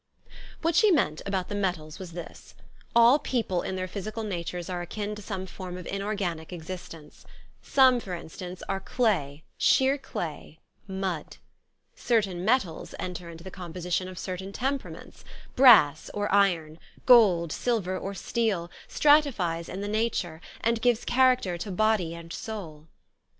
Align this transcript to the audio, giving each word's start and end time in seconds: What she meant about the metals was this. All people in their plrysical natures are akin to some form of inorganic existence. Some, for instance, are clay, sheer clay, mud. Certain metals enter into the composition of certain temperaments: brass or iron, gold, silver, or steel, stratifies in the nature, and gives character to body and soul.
What 0.63 0.73
she 0.73 0.89
meant 0.89 1.21
about 1.27 1.47
the 1.47 1.53
metals 1.53 1.99
was 1.99 2.13
this. 2.13 2.55
All 2.95 3.19
people 3.19 3.61
in 3.61 3.75
their 3.75 3.87
plrysical 3.87 4.27
natures 4.27 4.67
are 4.67 4.81
akin 4.81 5.13
to 5.13 5.21
some 5.21 5.45
form 5.45 5.77
of 5.77 5.85
inorganic 5.85 6.51
existence. 6.51 7.23
Some, 7.61 7.99
for 7.99 8.15
instance, 8.15 8.63
are 8.67 8.79
clay, 8.79 9.43
sheer 9.59 9.99
clay, 9.99 10.57
mud. 10.87 11.37
Certain 11.93 12.43
metals 12.43 12.95
enter 12.97 13.29
into 13.29 13.43
the 13.43 13.51
composition 13.51 14.07
of 14.07 14.17
certain 14.17 14.51
temperaments: 14.51 15.23
brass 15.55 16.09
or 16.15 16.33
iron, 16.33 16.79
gold, 17.05 17.51
silver, 17.51 17.95
or 17.95 18.15
steel, 18.15 18.71
stratifies 18.89 19.69
in 19.69 19.81
the 19.81 19.87
nature, 19.87 20.41
and 20.61 20.81
gives 20.81 21.05
character 21.05 21.59
to 21.59 21.69
body 21.69 22.15
and 22.15 22.33
soul. 22.33 22.87